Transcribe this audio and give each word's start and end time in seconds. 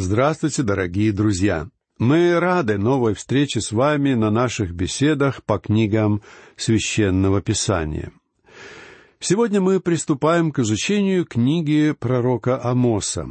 Здравствуйте, 0.00 0.62
дорогие 0.62 1.10
друзья! 1.10 1.70
Мы 1.98 2.38
рады 2.38 2.78
новой 2.78 3.14
встрече 3.14 3.60
с 3.60 3.72
вами 3.72 4.14
на 4.14 4.30
наших 4.30 4.70
беседах 4.70 5.42
по 5.42 5.58
книгам 5.58 6.22
Священного 6.56 7.42
Писания. 7.42 8.12
Сегодня 9.18 9.60
мы 9.60 9.80
приступаем 9.80 10.52
к 10.52 10.60
изучению 10.60 11.24
книги 11.26 11.96
пророка 11.98 12.62
Амоса. 12.62 13.26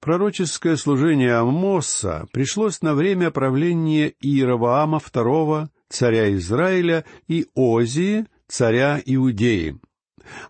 Пророческое 0.00 0.74
служение 0.74 1.34
Амоса 1.34 2.26
пришлось 2.32 2.82
на 2.82 2.94
время 2.94 3.30
правления 3.30 4.12
Иеровоама 4.20 4.98
II, 4.98 5.68
царя 5.88 6.34
Израиля, 6.34 7.04
и 7.28 7.46
Озии, 7.54 8.26
царя 8.48 9.00
Иудеи. 9.06 9.78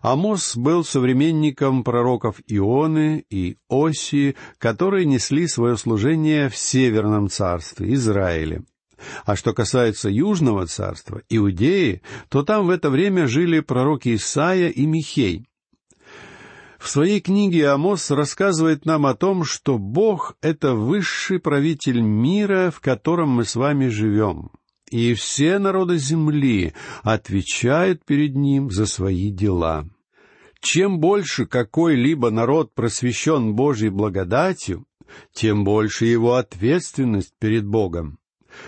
Амос 0.01 0.55
был 0.55 0.83
современником 0.83 1.83
пророков 1.83 2.41
Ионы 2.47 3.25
и 3.29 3.57
Осии, 3.69 4.35
которые 4.57 5.05
несли 5.05 5.47
свое 5.47 5.77
служение 5.77 6.49
в 6.49 6.57
Северном 6.57 7.29
царстве, 7.29 7.93
Израиле. 7.93 8.63
А 9.25 9.35
что 9.35 9.53
касается 9.53 10.09
Южного 10.09 10.67
царства, 10.67 11.21
Иудеи, 11.29 12.01
то 12.29 12.43
там 12.43 12.67
в 12.67 12.69
это 12.69 12.89
время 12.89 13.27
жили 13.27 13.61
пророки 13.61 14.15
Исаия 14.15 14.69
и 14.69 14.85
Михей. 14.85 15.45
В 16.77 16.87
своей 16.87 17.19
книге 17.19 17.69
Амос 17.69 18.09
рассказывает 18.09 18.85
нам 18.85 19.05
о 19.05 19.13
том, 19.13 19.43
что 19.43 19.77
Бог— 19.77 20.37
это 20.41 20.75
высший 20.75 21.39
правитель 21.39 22.01
мира, 22.01 22.71
в 22.73 22.79
котором 22.79 23.29
мы 23.29 23.43
с 23.43 23.55
вами 23.55 23.87
живем 23.87 24.51
и 24.91 25.13
все 25.13 25.59
народы 25.59 25.97
земли 25.97 26.73
отвечают 27.03 28.05
перед 28.05 28.35
ним 28.35 28.71
за 28.71 28.85
свои 28.85 29.31
дела. 29.31 29.87
Чем 30.61 30.99
больше 30.99 31.45
какой-либо 31.45 32.31
народ 32.31 32.73
просвещен 32.73 33.53
Божьей 33.53 33.89
благодатью, 33.89 34.85
тем 35.33 35.63
больше 35.63 36.05
его 36.05 36.35
ответственность 36.35 37.33
перед 37.39 37.65
Богом. 37.65 38.19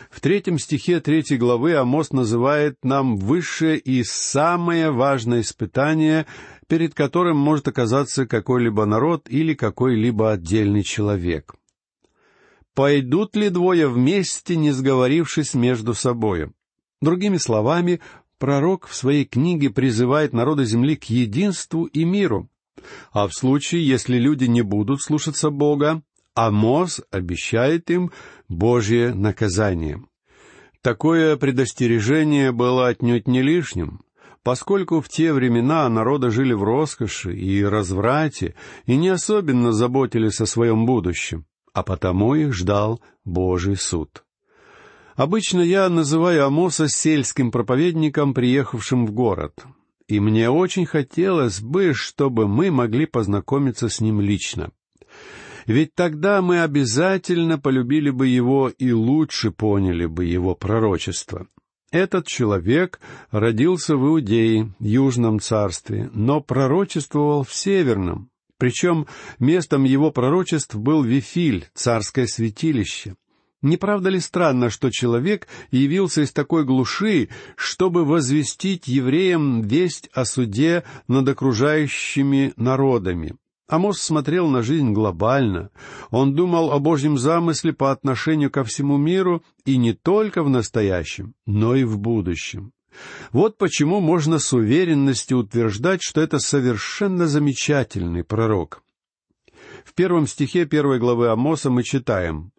В 0.10 0.22
третьем 0.22 0.58
стихе 0.58 1.00
третьей 1.00 1.38
главы 1.38 1.76
Амос 1.76 2.12
называет 2.12 2.78
нам 2.84 3.18
высшее 3.18 3.78
и 3.78 4.04
самое 4.04 4.92
важное 4.92 5.42
испытание, 5.42 6.28
перед 6.68 6.94
которым 6.94 7.38
может 7.38 7.68
оказаться 7.68 8.26
какой-либо 8.26 8.86
народ 8.86 9.28
или 9.28 9.54
какой-либо 9.54 10.32
отдельный 10.32 10.84
человек 10.84 11.56
пойдут 12.74 13.36
ли 13.36 13.50
двое 13.50 13.88
вместе, 13.88 14.56
не 14.56 14.72
сговорившись 14.72 15.54
между 15.54 15.94
собою? 15.94 16.54
Другими 17.02 17.38
словами, 17.38 18.00
пророк 18.38 18.88
в 18.88 18.96
своей 18.96 19.26
книге 19.26 19.70
призывает 19.70 20.34
народы 20.34 20.66
земли 20.66 20.96
к 20.96 21.06
единству 21.06 21.86
и 21.86 22.04
миру. 22.04 22.50
А 23.12 23.28
в 23.28 23.34
случае, 23.34 23.88
если 23.88 24.18
люди 24.18 24.46
не 24.46 24.62
будут 24.62 25.02
слушаться 25.02 25.50
Бога, 25.50 26.02
Амос 26.34 27.02
обещает 27.12 27.90
им 27.92 28.12
Божье 28.48 29.14
наказание. 29.14 30.04
Такое 30.82 31.36
предостережение 31.38 32.52
было 32.52 32.88
отнюдь 32.88 33.28
не 33.28 33.42
лишним, 33.42 34.02
поскольку 34.42 35.02
в 35.02 35.10
те 35.10 35.34
времена 35.34 35.88
народы 35.90 36.32
жили 36.32 36.54
в 36.54 36.64
роскоши 36.64 37.36
и 37.36 37.64
разврате 37.64 38.56
и 38.86 38.96
не 38.96 39.10
особенно 39.10 39.74
заботились 39.74 40.42
о 40.42 40.48
своем 40.48 40.86
будущем 40.86 41.46
а 41.74 41.84
потому 41.84 42.36
их 42.36 42.54
ждал 42.54 43.02
Божий 43.24 43.76
суд. 43.76 44.24
Обычно 45.16 45.62
я 45.62 45.90
называю 45.90 46.46
Амоса 46.46 46.88
сельским 46.88 47.52
проповедником, 47.52 48.34
приехавшим 48.34 49.06
в 49.06 49.12
город, 49.12 49.66
и 50.08 50.20
мне 50.20 50.50
очень 50.50 50.86
хотелось 50.86 51.62
бы, 51.62 51.94
чтобы 51.94 52.48
мы 52.48 52.72
могли 52.72 53.06
познакомиться 53.06 53.90
с 53.90 54.02
ним 54.02 54.20
лично. 54.20 54.72
Ведь 55.66 55.94
тогда 55.94 56.42
мы 56.42 56.62
обязательно 56.64 57.60
полюбили 57.60 58.10
бы 58.10 58.28
его 58.28 58.70
и 58.70 58.92
лучше 58.92 59.52
поняли 59.52 60.06
бы 60.06 60.26
его 60.26 60.56
пророчество. 60.56 61.48
Этот 61.92 62.26
человек 62.26 63.00
родился 63.32 63.98
в 63.98 64.08
Иудее, 64.08 64.74
Южном 64.80 65.40
царстве, 65.40 66.10
но 66.14 66.40
пророчествовал 66.42 67.44
в 67.44 67.54
Северном, 67.54 68.30
причем 68.62 69.08
местом 69.40 69.86
его 69.86 70.12
пророчеств 70.12 70.76
был 70.76 71.02
Вифиль, 71.02 71.66
царское 71.74 72.28
святилище. 72.28 73.16
Не 73.64 73.76
правда 73.76 74.10
ли 74.10 74.20
странно, 74.20 74.70
что 74.70 74.92
человек 74.92 75.48
явился 75.72 76.22
из 76.22 76.32
такой 76.32 76.64
глуши, 76.64 77.30
чтобы 77.56 78.06
возвестить 78.06 78.88
евреям 78.88 79.64
весть 79.64 80.12
о 80.14 80.26
суде 80.26 80.84
над 81.08 81.28
окружающими 81.28 82.54
народами? 82.56 83.36
Амос 83.68 84.00
смотрел 84.00 84.48
на 84.48 84.62
жизнь 84.62 84.92
глобально. 84.92 85.72
Он 86.12 86.36
думал 86.36 86.72
о 86.72 86.78
Божьем 86.78 87.18
замысле 87.18 87.74
по 87.74 87.92
отношению 87.92 88.52
ко 88.52 88.64
всему 88.64 88.98
миру 88.98 89.44
и 89.66 89.76
не 89.76 89.94
только 89.94 90.44
в 90.44 90.52
настоящем, 90.52 91.34
но 91.48 91.76
и 91.76 91.84
в 91.84 91.98
будущем. 91.98 92.74
Вот 93.32 93.58
почему 93.58 94.00
можно 94.00 94.40
с 94.40 94.54
уверенностью 94.54 95.40
утверждать, 95.40 96.02
что 96.02 96.22
это 96.22 96.40
совершенно 96.40 97.28
замечательный 97.28 98.24
пророк. 98.24 98.84
В 99.86 99.94
первом 99.94 100.28
стихе 100.28 100.66
первой 100.66 101.00
главы 101.00 101.30
Амоса 101.30 101.70
мы 101.70 101.84
читаем 101.84 102.52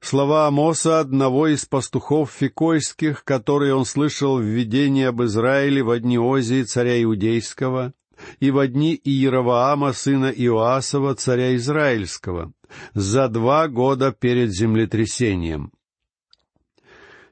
слова 0.00 0.46
Амоса, 0.46 1.00
одного 1.00 1.48
из 1.48 1.64
пастухов 1.64 2.30
фикойских, 2.30 3.24
которые 3.24 3.74
он 3.74 3.84
слышал 3.84 4.38
в 4.38 4.42
видении 4.42 5.04
об 5.04 5.22
Израиле 5.22 5.82
в 5.82 5.98
дни 5.98 6.18
Озии, 6.18 6.62
царя 6.62 7.02
Иудейского, 7.02 7.94
и 8.38 8.50
в 8.50 8.66
дни 8.68 9.00
Иеровоама, 9.02 9.92
сына 9.92 10.30
Иоасова, 10.30 11.14
царя 11.14 11.56
Израильского, 11.56 12.52
за 12.92 13.28
два 13.28 13.68
года 13.68 14.12
перед 14.12 14.52
землетрясением. 14.52 15.72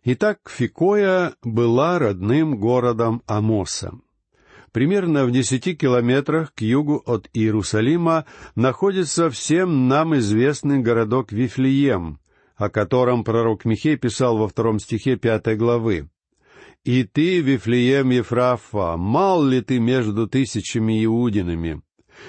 Итак, 0.05 0.51
Фикоя 0.51 1.37
была 1.45 2.01
родным 2.01 2.59
городом 2.59 3.23
Амоса. 3.27 3.93
Примерно 4.73 5.25
в 5.27 5.31
десяти 5.31 5.77
километрах 5.77 6.53
к 6.55 6.63
югу 6.63 7.01
от 7.07 7.29
Иерусалима 7.33 8.27
находится 8.57 9.31
всем 9.31 9.87
нам 9.87 10.17
известный 10.17 10.81
городок 10.81 11.31
Вифлеем, 11.31 12.19
о 12.57 12.69
котором 12.69 13.23
пророк 13.23 13.65
Михей 13.65 13.97
писал 13.97 14.39
во 14.39 14.49
втором 14.49 14.81
стихе 14.81 15.15
пятой 15.17 15.55
главы. 15.55 16.09
«И 16.83 17.05
ты, 17.05 17.41
Вифлеем 17.41 18.11
Ефрафа, 18.11 18.97
мал 18.97 19.45
ли 19.45 19.61
ты 19.61 19.79
между 19.79 20.27
тысячами 20.27 21.05
иудинами? 21.05 21.81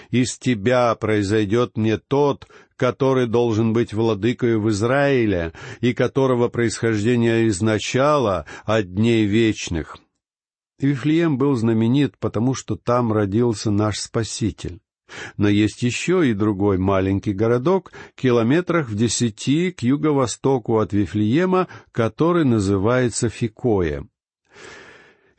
Из 0.09 0.37
тебя 0.37 0.93
произойдет 0.95 1.77
мне 1.77 1.97
тот, 1.97 2.47
который 2.75 3.27
должен 3.27 3.73
быть 3.73 3.93
владыкою 3.93 4.61
в 4.61 4.69
Израиле, 4.69 5.53
и 5.81 5.93
которого 5.93 6.49
происхождение 6.49 7.47
изначала 7.47 8.45
от 8.65 8.93
дней 8.93 9.25
вечных. 9.25 9.97
Вифлеем 10.79 11.37
был 11.37 11.55
знаменит, 11.55 12.17
потому 12.19 12.53
что 12.53 12.75
там 12.75 13.13
родился 13.13 13.71
наш 13.71 13.99
Спаситель. 13.99 14.79
Но 15.37 15.47
есть 15.47 15.83
еще 15.83 16.29
и 16.29 16.33
другой 16.33 16.77
маленький 16.77 17.33
городок, 17.33 17.91
километрах 18.15 18.89
в 18.89 18.95
десяти 18.95 19.71
к 19.71 19.81
юго-востоку 19.81 20.79
от 20.79 20.93
Вифлеема, 20.93 21.67
который 21.91 22.45
называется 22.45 23.29
Фикоя. 23.29 24.07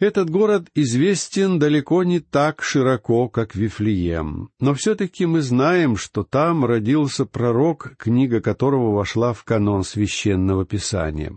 Этот 0.04 0.28
город 0.28 0.68
известен 0.74 1.58
далеко 1.58 2.04
не 2.04 2.20
так 2.20 2.62
широко, 2.62 3.30
как 3.30 3.54
Вифлеем, 3.54 4.50
но 4.60 4.74
все-таки 4.74 5.24
мы 5.24 5.40
знаем, 5.40 5.96
что 5.96 6.24
там 6.24 6.66
родился 6.66 7.24
пророк, 7.24 7.94
книга 7.96 8.42
которого 8.42 8.94
вошла 8.94 9.32
в 9.32 9.44
канон 9.44 9.82
священного 9.82 10.66
писания. 10.66 11.34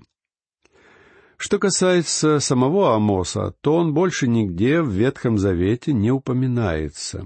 Что 1.37 1.59
касается 1.59 2.41
самого 2.41 2.93
Амоса, 2.93 3.53
то 3.61 3.73
он 3.75 3.93
больше 3.93 4.27
нигде 4.27 4.81
в 4.81 4.89
Ветхом 4.89 5.37
Завете 5.37 5.93
не 5.93 6.11
упоминается. 6.11 7.25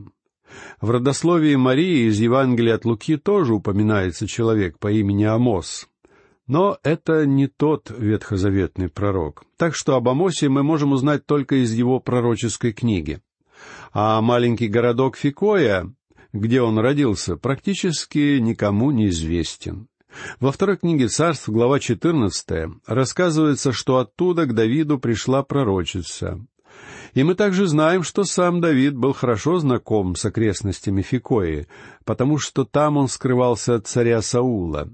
В 0.80 0.92
родословии 0.92 1.56
Марии 1.56 2.08
из 2.08 2.20
Евангелия 2.20 2.76
от 2.76 2.86
Луки 2.86 3.18
тоже 3.18 3.56
упоминается 3.56 4.28
человек 4.28 4.78
по 4.78 4.92
имени 4.92 5.24
Амос, 5.24 5.88
но 6.48 6.78
это 6.84 7.26
не 7.26 7.48
тот 7.48 7.92
ветхозаветный 7.96 8.90
пророк. 8.90 9.44
Так 9.58 9.76
что 9.76 9.96
об 9.96 10.10
Амосе 10.10 10.50
мы 10.50 10.64
можем 10.64 10.92
узнать 10.92 11.26
только 11.26 11.64
из 11.64 11.74
его 11.74 12.00
пророческой 12.00 12.74
книги. 12.74 13.22
А 13.94 14.22
маленький 14.22 14.68
городок 14.68 15.18
Фикоя, 15.18 15.94
где 16.34 16.62
он 16.62 16.80
родился, 16.80 17.38
практически 17.38 18.40
никому 18.40 18.92
не 18.92 19.08
известен. 19.10 19.88
Во 20.40 20.52
второй 20.52 20.78
книге 20.78 21.08
царств, 21.08 21.48
глава 21.48 21.80
14, 21.80 22.70
рассказывается, 22.86 23.72
что 23.72 23.98
оттуда 23.98 24.46
к 24.46 24.54
Давиду 24.54 25.00
пришла 25.00 25.44
пророчица. 25.44 26.40
И 27.14 27.24
мы 27.24 27.36
также 27.36 27.68
знаем, 27.68 28.04
что 28.04 28.24
сам 28.24 28.62
Давид 28.62 28.96
был 28.96 29.14
хорошо 29.14 29.60
знаком 29.60 30.16
с 30.16 30.26
окрестностями 30.26 31.02
Фикои, 31.02 31.68
потому 32.06 32.38
что 32.38 32.64
там 32.64 32.98
он 32.98 33.08
скрывался 33.08 33.76
от 33.76 33.88
царя 33.88 34.22
Саула. 34.22 34.90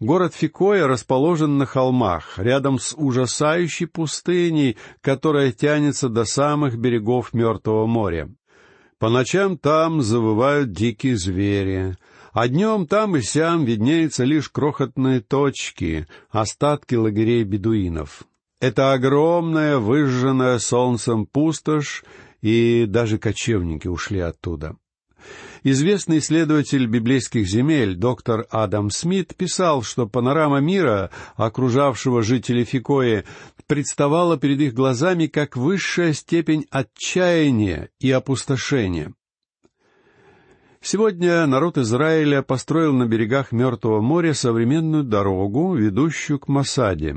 Город 0.00 0.34
Фикоя 0.34 0.86
расположен 0.86 1.58
на 1.58 1.66
холмах, 1.66 2.38
рядом 2.38 2.78
с 2.78 2.94
ужасающей 2.96 3.86
пустыней, 3.86 4.78
которая 5.02 5.52
тянется 5.52 6.08
до 6.08 6.24
самых 6.24 6.78
берегов 6.78 7.34
Мертвого 7.34 7.84
моря. 7.86 8.30
По 8.98 9.10
ночам 9.10 9.58
там 9.58 10.00
завывают 10.00 10.72
дикие 10.72 11.18
звери, 11.18 11.96
А 12.32 12.48
днем 12.48 12.86
там 12.86 13.16
и 13.16 13.20
сям 13.20 13.64
виднеются 13.64 14.24
лишь 14.24 14.48
крохотные 14.48 15.20
точки, 15.20 16.06
остатки 16.30 16.94
лагерей 16.94 17.44
бедуинов. 17.44 18.22
Это 18.60 18.92
огромная, 18.92 19.78
выжженная 19.78 20.60
солнцем 20.60 21.26
пустошь, 21.26 22.04
и 22.40 22.86
даже 22.88 23.18
кочевники 23.18 23.88
ушли 23.88 24.20
оттуда. 24.20 24.76
Известный 25.62 26.18
исследователь 26.18 26.86
библейских 26.86 27.46
земель 27.46 27.94
доктор 27.94 28.46
Адам 28.50 28.90
Смит 28.90 29.34
писал, 29.36 29.82
что 29.82 30.06
панорама 30.06 30.60
мира, 30.60 31.10
окружавшего 31.36 32.22
жителей 32.22 32.64
Фикои, 32.64 33.24
представала 33.66 34.38
перед 34.38 34.60
их 34.60 34.74
глазами 34.74 35.26
как 35.26 35.56
высшая 35.56 36.14
степень 36.14 36.66
отчаяния 36.70 37.90
и 38.00 38.10
опустошения. 38.10 39.12
Сегодня 40.80 41.44
народ 41.44 41.76
Израиля 41.76 42.40
построил 42.40 42.94
на 42.94 43.06
берегах 43.06 43.52
Мертвого 43.52 44.00
моря 44.00 44.32
современную 44.32 45.04
дорогу, 45.04 45.74
ведущую 45.74 46.38
к 46.38 46.48
Масаде. 46.48 47.16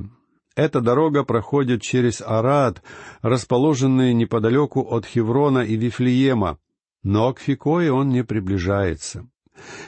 Эта 0.57 0.81
дорога 0.81 1.23
проходит 1.23 1.81
через 1.81 2.21
Арад, 2.21 2.83
расположенный 3.21 4.13
неподалеку 4.13 4.81
от 4.81 5.05
Хеврона 5.05 5.59
и 5.59 5.77
Вифлеема, 5.77 6.59
но 7.03 7.33
к 7.33 7.39
Фикое 7.39 7.91
он 7.91 8.09
не 8.09 8.23
приближается. 8.23 9.27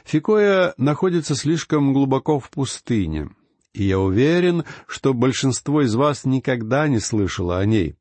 Фикоя 0.04 0.74
находится 0.78 1.36
слишком 1.36 1.94
глубоко 1.94 2.40
в 2.40 2.50
пустыне, 2.50 3.30
и 3.74 3.86
я 3.86 4.00
уверен, 4.00 4.64
что 4.88 5.14
большинство 5.14 5.82
из 5.82 5.96
вас 5.96 6.26
никогда 6.26 6.88
не 6.88 7.00
слышало 7.00 7.60
о 7.60 7.66
ней. 7.66 7.96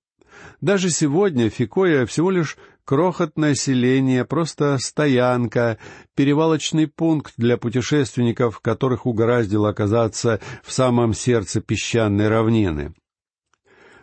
Даже 0.61 0.91
сегодня 0.91 1.49
Фикоя 1.49 2.07
всего 2.07 2.31
лишь 2.31 2.57
крохотное 2.85 3.55
селение, 3.55 4.25
просто 4.25 4.77
стоянка, 4.79 5.79
перевалочный 6.15 6.87
пункт 6.87 7.35
для 7.37 7.57
путешественников, 7.57 8.61
которых 8.61 9.07
угораздило 9.07 9.71
оказаться 9.71 10.41
в 10.63 10.73
самом 10.73 11.15
сердце 11.15 11.61
песчаной 11.61 12.29
равнины. 12.29 12.95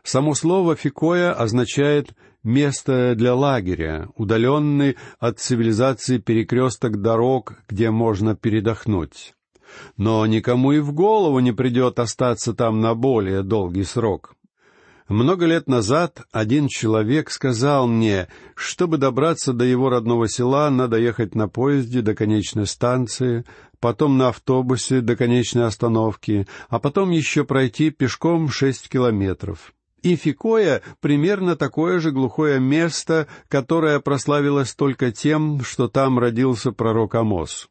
Само 0.04 0.34
слово 0.34 0.76
«фикоя» 0.76 1.32
означает 1.32 2.16
место 2.44 3.14
для 3.16 3.36
лагеря, 3.36 4.10
удаленный 4.16 4.98
от 5.20 5.40
цивилизации 5.40 6.18
перекресток 6.18 7.02
дорог, 7.02 7.56
где 7.68 7.92
можно 7.92 8.36
передохнуть. 8.36 9.36
Но 9.98 10.26
никому 10.26 10.74
и 10.74 10.80
в 10.80 10.94
голову 10.94 11.40
не 11.40 11.52
придет 11.52 12.00
остаться 12.00 12.54
там 12.54 12.82
на 12.82 12.94
более 12.94 13.44
долгий 13.44 13.84
срок. 13.84 14.36
Много 15.08 15.46
лет 15.46 15.68
назад 15.68 16.22
один 16.32 16.70
человек 16.70 17.32
сказал 17.32 17.86
мне, 17.86 18.30
чтобы 18.56 18.98
добраться 18.98 19.52
до 19.52 19.66
его 19.66 19.90
родного 19.90 20.30
села, 20.30 20.70
надо 20.70 20.98
ехать 20.98 21.36
на 21.36 21.50
поезде 21.50 22.02
до 22.02 22.16
конечной 22.16 22.66
станции, 22.66 23.44
потом 23.82 24.18
на 24.18 24.30
автобусе 24.30 25.02
до 25.02 25.18
конечной 25.18 25.66
остановки, 25.66 26.48
а 26.70 26.80
потом 26.80 27.12
еще 27.12 27.44
пройти 27.44 27.90
пешком 27.90 28.48
шесть 28.50 28.88
километров. 28.88 29.74
И 30.02 30.16
Фикоя— 30.16 30.82
примерно 31.00 31.56
такое 31.56 32.00
же 32.00 32.12
глухое 32.12 32.60
место, 32.60 33.28
которое 33.48 34.00
прославилось 34.00 34.74
только 34.74 35.12
тем, 35.12 35.62
что 35.64 35.88
там 35.88 36.18
родился 36.18 36.72
пророк 36.72 37.16
Амос. 37.16 37.70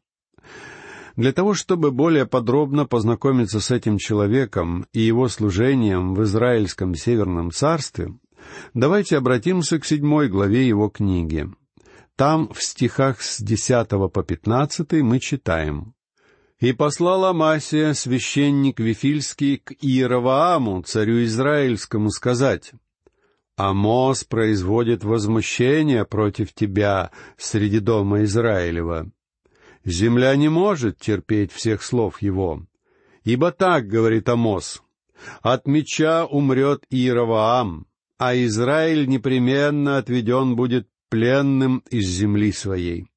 Для 1.17 1.33
того, 1.33 1.53
чтобы 1.53 1.91
более 1.91 2.25
подробно 2.25 2.85
познакомиться 2.85 3.59
с 3.59 3.69
этим 3.69 3.97
человеком 3.97 4.85
и 4.93 5.01
его 5.01 5.27
служением 5.27 6.15
в 6.15 6.23
Израильском 6.23 6.95
Северном 6.95 7.51
Царстве, 7.51 8.13
давайте 8.73 9.17
обратимся 9.17 9.77
к 9.79 9.85
седьмой 9.85 10.29
главе 10.29 10.65
его 10.65 10.87
книги. 10.89 11.49
Там, 12.15 12.53
в 12.53 12.63
стихах 12.63 13.21
с 13.21 13.41
десятого 13.41 14.07
по 14.07 14.23
пятнадцатый, 14.23 15.01
мы 15.01 15.19
читаем. 15.19 15.93
И 16.61 16.73
послал 16.73 17.25
Амасия, 17.25 17.93
священник 17.93 18.79
Вифильский, 18.79 19.57
к 19.57 19.73
Иеравааму, 19.81 20.83
царю 20.83 21.23
Израильскому, 21.23 22.11
сказать, 22.11 22.73
«Амос 23.57 24.23
производит 24.23 25.03
возмущение 25.03 26.05
против 26.05 26.53
тебя 26.53 27.09
среди 27.35 27.79
дома 27.79 28.23
Израилева. 28.25 29.09
Земля 29.85 30.35
не 30.35 30.49
может 30.49 30.99
терпеть 30.99 31.51
всех 31.51 31.81
слов 31.81 32.21
его. 32.21 32.63
Ибо 33.23 33.51
так, 33.51 33.87
говорит 33.87 34.29
Амос, 34.29 34.83
от 35.41 35.65
меча 35.65 36.25
умрет 36.27 36.85
Иераваам, 36.91 37.87
а 38.19 38.35
Израиль 38.35 39.07
непременно 39.07 39.97
отведен 39.97 40.55
будет 40.55 40.87
пленным 41.09 41.83
из 41.89 42.07
земли 42.07 42.51
своей. 42.51 43.07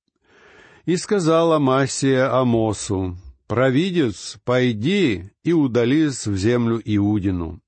И 0.86 0.96
сказал 0.96 1.52
Амасия 1.52 2.34
Амосу, 2.34 3.18
«Провидец, 3.46 4.38
пойди 4.44 5.30
и 5.42 5.52
удались 5.52 6.26
в 6.26 6.36
землю 6.36 6.80
Иудину. 6.84 7.60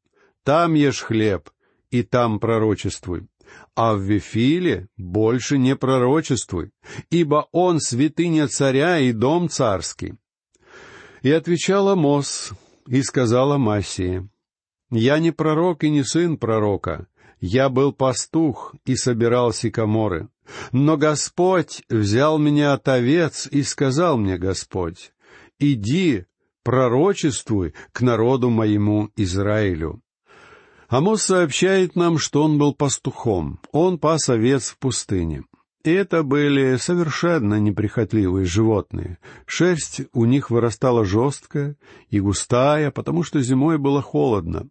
Там 0.42 0.74
ешь 0.74 1.02
хлеб, 1.02 1.50
и 1.90 2.02
там 2.02 2.40
пророчествуй. 2.40 3.26
А 3.74 3.94
в 3.94 4.00
Вифиле 4.00 4.88
больше 4.96 5.58
не 5.58 5.76
пророчествуй, 5.76 6.70
ибо 7.10 7.48
он 7.52 7.80
святыня 7.80 8.48
царя 8.48 8.98
и 8.98 9.12
дом 9.12 9.48
царский». 9.48 10.14
И 11.22 11.30
отвечал 11.30 11.88
Амос, 11.88 12.52
и 12.86 13.02
сказала 13.02 13.58
Массия, 13.58 14.28
«Я 14.90 15.18
не 15.18 15.32
пророк 15.32 15.84
и 15.84 15.90
не 15.90 16.04
сын 16.04 16.38
пророка, 16.38 17.06
я 17.40 17.68
был 17.68 17.92
пастух 17.92 18.74
и 18.84 18.96
собирал 18.96 19.52
сикаморы. 19.52 20.28
Но 20.72 20.96
Господь 20.96 21.82
взял 21.88 22.38
меня 22.38 22.72
от 22.72 22.88
овец 22.88 23.46
и 23.50 23.62
сказал 23.62 24.16
мне 24.16 24.38
Господь, 24.38 25.12
«Иди, 25.58 26.26
пророчествуй 26.62 27.74
к 27.92 28.00
народу 28.00 28.50
моему 28.50 29.10
Израилю». 29.16 30.02
Амос 30.88 31.22
сообщает 31.22 31.96
нам, 31.96 32.18
что 32.18 32.42
он 32.44 32.58
был 32.58 32.74
пастухом, 32.74 33.58
он 33.72 33.98
пас 33.98 34.28
овец 34.28 34.70
в 34.70 34.78
пустыне. 34.78 35.44
И 35.82 35.90
это 35.90 36.22
были 36.24 36.76
совершенно 36.76 37.60
неприхотливые 37.60 38.44
животные. 38.44 39.18
Шерсть 39.46 40.02
у 40.12 40.24
них 40.24 40.50
вырастала 40.50 41.04
жесткая 41.04 41.76
и 42.10 42.18
густая, 42.18 42.90
потому 42.90 43.22
что 43.22 43.40
зимой 43.40 43.78
было 43.78 44.02
холодно. 44.02 44.68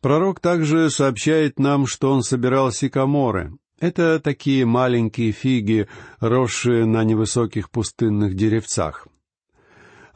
Пророк 0.00 0.38
также 0.38 0.90
сообщает 0.90 1.58
нам, 1.58 1.86
что 1.86 2.12
он 2.12 2.22
собирал 2.22 2.70
сикаморы. 2.70 3.52
Это 3.80 4.20
такие 4.20 4.64
маленькие 4.64 5.32
фиги, 5.32 5.88
росшие 6.20 6.84
на 6.84 7.02
невысоких 7.02 7.70
пустынных 7.70 8.34
деревцах. 8.34 9.08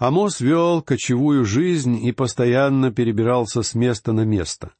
Амос 0.02 0.40
вел 0.40 0.82
кочевую 0.82 1.44
жизнь 1.44 2.04
и 2.04 2.10
постоянно 2.10 2.90
перебирался 2.90 3.62
с 3.62 3.76
места 3.76 4.10
на 4.10 4.22
место. 4.22 4.72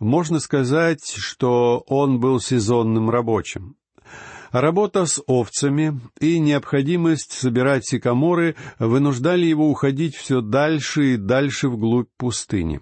Можно 0.00 0.40
сказать, 0.40 1.14
что 1.16 1.84
он 1.86 2.18
был 2.18 2.40
сезонным 2.40 3.08
рабочим. 3.08 3.76
Работа 4.50 5.06
с 5.06 5.22
овцами 5.28 6.00
и 6.18 6.40
необходимость 6.40 7.30
собирать 7.30 7.86
сикаморы 7.86 8.56
вынуждали 8.80 9.46
его 9.46 9.70
уходить 9.70 10.16
все 10.16 10.40
дальше 10.40 11.14
и 11.14 11.16
дальше 11.16 11.68
вглубь 11.68 12.08
пустыни. 12.16 12.80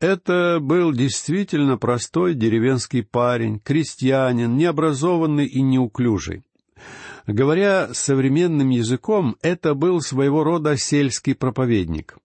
Это 0.00 0.58
был 0.60 0.90
действительно 0.90 1.76
простой 1.78 2.34
деревенский 2.34 3.04
парень, 3.04 3.60
крестьянин, 3.60 4.56
необразованный 4.56 5.46
и 5.46 5.62
неуклюжий. 5.62 6.42
Говоря 7.26 7.92
современным 7.92 8.70
языком, 8.70 9.36
это 9.42 9.74
был 9.74 10.00
своего 10.00 10.44
рода 10.44 10.76
сельский 10.76 11.34
проповедник. 11.34 12.16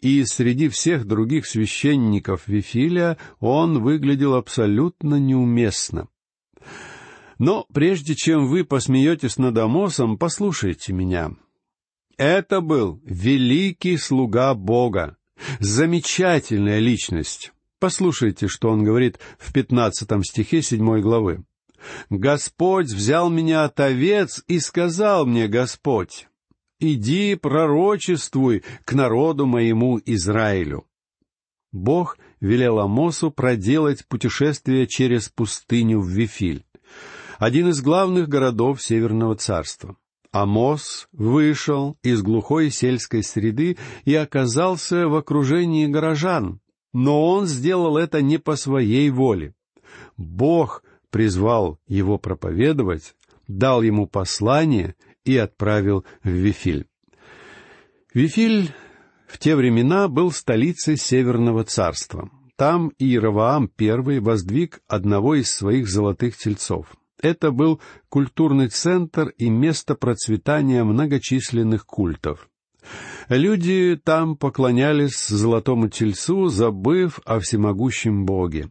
И 0.00 0.24
среди 0.24 0.68
всех 0.68 1.06
других 1.06 1.46
священников 1.46 2.46
Вифиля 2.46 3.16
он 3.38 3.82
выглядел 3.82 4.34
абсолютно 4.34 5.14
неуместно. 5.16 6.08
Но 7.38 7.64
прежде 7.72 8.14
чем 8.14 8.46
вы 8.46 8.64
посмеетесь 8.64 9.38
над 9.38 9.56
Амосом, 9.56 10.18
послушайте 10.18 10.92
меня. 10.92 11.30
Это 12.18 12.60
был 12.60 13.00
великий 13.04 13.96
слуга 13.96 14.52
Бога, 14.52 15.16
замечательная 15.60 16.80
личность. 16.80 17.52
Послушайте, 17.78 18.46
что 18.46 18.68
он 18.68 18.84
говорит 18.84 19.18
в 19.38 19.54
пятнадцатом 19.54 20.22
стихе 20.22 20.60
седьмой 20.60 21.00
главы. 21.00 21.44
Господь 22.08 22.86
взял 22.86 23.30
меня 23.30 23.64
от 23.64 23.78
овец 23.80 24.42
и 24.46 24.58
сказал 24.58 25.26
мне 25.26 25.48
Господь, 25.48 26.28
«Иди 26.78 27.34
пророчествуй 27.34 28.64
к 28.84 28.92
народу 28.92 29.46
моему 29.46 30.00
Израилю». 30.04 30.86
Бог 31.72 32.18
велел 32.40 32.80
Амосу 32.80 33.30
проделать 33.30 34.06
путешествие 34.06 34.86
через 34.86 35.28
пустыню 35.28 36.00
в 36.00 36.08
Вифиль, 36.08 36.64
один 37.38 37.68
из 37.68 37.80
главных 37.80 38.28
городов 38.28 38.82
Северного 38.82 39.36
царства. 39.36 39.96
Амос 40.32 41.08
вышел 41.12 41.96
из 42.02 42.22
глухой 42.22 42.70
сельской 42.70 43.22
среды 43.22 43.76
и 44.04 44.14
оказался 44.14 45.08
в 45.08 45.16
окружении 45.16 45.86
горожан, 45.86 46.60
но 46.92 47.26
он 47.28 47.46
сделал 47.46 47.96
это 47.96 48.22
не 48.22 48.38
по 48.38 48.56
своей 48.56 49.10
воле. 49.10 49.54
Бог 50.16 50.84
призвал 51.10 51.78
его 51.86 52.18
проповедовать, 52.18 53.14
дал 53.48 53.82
ему 53.82 54.06
послание 54.06 54.94
и 55.24 55.36
отправил 55.36 56.04
в 56.22 56.28
Вифиль. 56.28 56.86
Вифиль 58.14 58.72
в 59.26 59.38
те 59.38 59.54
времена 59.54 60.08
был 60.08 60.32
столицей 60.32 60.96
Северного 60.96 61.64
царства. 61.64 62.30
Там 62.56 62.92
Иераваам 62.98 63.70
I 63.78 64.18
воздвиг 64.18 64.80
одного 64.86 65.36
из 65.36 65.50
своих 65.50 65.88
золотых 65.88 66.36
тельцов. 66.36 66.94
Это 67.22 67.50
был 67.50 67.80
культурный 68.08 68.68
центр 68.68 69.28
и 69.38 69.48
место 69.48 69.94
процветания 69.94 70.84
многочисленных 70.84 71.86
культов. 71.86 72.48
Люди 73.28 74.00
там 74.02 74.36
поклонялись 74.36 75.28
золотому 75.28 75.88
тельцу, 75.88 76.48
забыв 76.48 77.20
о 77.24 77.38
всемогущем 77.38 78.26
Боге. 78.26 78.70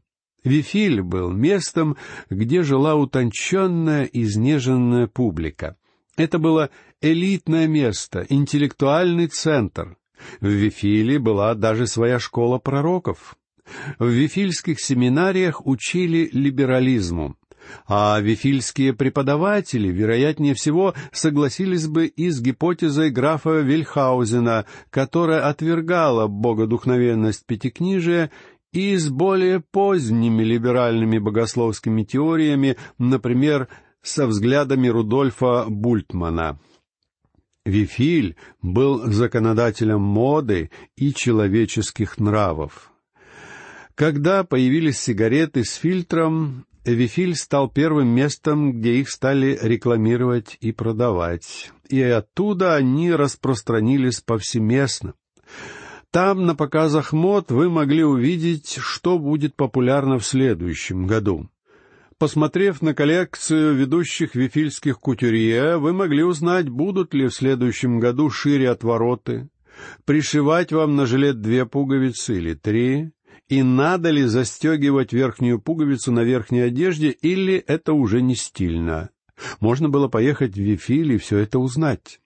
Вифиль 0.49 1.01
был 1.01 1.31
местом, 1.31 1.95
где 2.29 2.63
жила 2.63 2.95
утонченная, 2.95 4.05
изнеженная 4.05 5.07
публика. 5.07 5.77
Это 6.17 6.39
было 6.39 6.69
элитное 7.01 7.67
место, 7.67 8.25
интеллектуальный 8.27 9.27
центр. 9.27 9.95
В 10.41 10.47
Вифиле 10.47 11.19
была 11.19 11.53
даже 11.53 11.87
своя 11.87 12.19
школа 12.19 12.57
пророков. 12.57 13.37
В 13.99 14.07
вифильских 14.07 14.81
семинариях 14.81 15.65
учили 15.67 16.29
либерализму, 16.33 17.37
а 17.87 18.19
вифильские 18.19 18.93
преподаватели, 18.93 19.87
вероятнее 19.89 20.53
всего, 20.53 20.93
согласились 21.11 21.87
бы 21.87 22.07
и 22.07 22.29
с 22.29 22.41
гипотезой 22.41 23.11
графа 23.11 23.59
Вильхаузена, 23.59 24.65
которая 24.89 25.47
отвергала 25.47 26.27
богодухновенность 26.27 27.45
Пятикнижия 27.45 28.31
и 28.71 28.95
с 28.95 29.09
более 29.09 29.59
поздними 29.59 30.43
либеральными 30.43 31.17
богословскими 31.17 32.03
теориями, 32.03 32.77
например, 32.97 33.67
со 34.01 34.27
взглядами 34.27 34.87
Рудольфа 34.87 35.65
Бультмана. 35.67 36.59
Вифиль 37.65 38.35
был 38.61 39.11
законодателем 39.11 40.01
моды 40.01 40.71
и 40.95 41.13
человеческих 41.13 42.17
нравов. 42.17 42.91
Когда 43.95 44.43
появились 44.43 44.99
сигареты 44.99 45.65
с 45.65 45.73
фильтром, 45.73 46.65
Вифиль 46.85 47.35
стал 47.35 47.69
первым 47.69 48.07
местом, 48.07 48.71
где 48.71 48.95
их 48.95 49.09
стали 49.09 49.59
рекламировать 49.61 50.57
и 50.61 50.71
продавать, 50.71 51.71
и 51.89 52.01
оттуда 52.01 52.75
они 52.75 53.11
распространились 53.11 54.21
повсеместно. 54.21 55.13
Там, 56.11 56.47
на 56.47 56.55
показах 56.55 57.13
мод, 57.13 57.51
вы 57.51 57.69
могли 57.69 58.03
увидеть, 58.03 58.77
что 58.79 59.19
будет 59.19 59.55
популярно 59.55 60.17
в 60.17 60.25
следующем 60.25 61.05
году. 61.05 61.49
Посмотрев 62.17 62.81
на 62.81 62.95
коллекцию 62.95 63.75
ведущих 63.75 64.33
вифильских 64.33 64.99
кутюрье, 64.99 65.77
вы 65.77 65.93
могли 65.93 66.23
узнать, 66.23 66.67
будут 66.67 67.13
ли 67.13 67.27
в 67.27 67.33
следующем 67.33 67.99
году 67.99 68.31
шире 68.31 68.71
отвороты, 68.71 69.49
пришивать 70.05 70.71
вам 70.71 70.95
на 70.95 71.05
жилет 71.05 71.41
две 71.41 71.67
пуговицы 71.67 72.37
или 72.37 72.55
три, 72.55 73.11
и 73.47 73.61
надо 73.61 74.09
ли 74.09 74.23
застегивать 74.23 75.13
верхнюю 75.13 75.61
пуговицу 75.61 76.11
на 76.11 76.23
верхней 76.23 76.61
одежде, 76.61 77.09
или 77.11 77.53
это 77.55 77.93
уже 77.93 78.21
не 78.21 78.35
стильно. 78.35 79.11
Можно 79.59 79.89
было 79.89 80.07
поехать 80.07 80.55
в 80.55 80.59
Вифиль 80.59 81.13
и 81.13 81.17
все 81.17 81.37
это 81.37 81.59
узнать. 81.59 82.19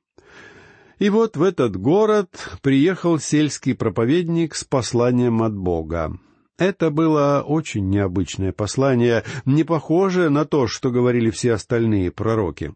И 0.99 1.09
вот 1.09 1.37
в 1.37 1.43
этот 1.43 1.75
город 1.75 2.29
приехал 2.61 3.19
сельский 3.19 3.75
проповедник 3.75 4.55
с 4.55 4.63
посланием 4.63 5.41
от 5.41 5.55
Бога. 5.55 6.17
Это 6.57 6.91
было 6.91 7.43
очень 7.45 7.89
необычное 7.89 8.51
послание, 8.51 9.23
не 9.45 9.63
похожее 9.63 10.29
на 10.29 10.45
то, 10.45 10.67
что 10.67 10.91
говорили 10.91 11.31
все 11.31 11.53
остальные 11.53 12.11
пророки. 12.11 12.73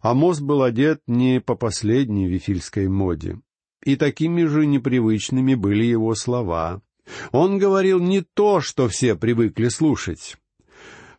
Амос 0.00 0.40
был 0.40 0.62
одет 0.62 1.02
не 1.06 1.40
по 1.40 1.54
последней 1.54 2.28
вифильской 2.28 2.88
моде. 2.88 3.40
И 3.84 3.96
такими 3.96 4.44
же 4.44 4.66
непривычными 4.66 5.54
были 5.54 5.84
его 5.84 6.14
слова. 6.14 6.82
Он 7.32 7.58
говорил 7.58 7.98
не 7.98 8.20
то, 8.20 8.60
что 8.60 8.88
все 8.88 9.16
привыкли 9.16 9.68
слушать. 9.68 10.36